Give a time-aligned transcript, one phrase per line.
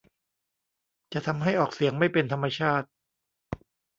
[1.13, 2.87] จะทำให้ออกเสียงไม่เป็นธรรมชาติ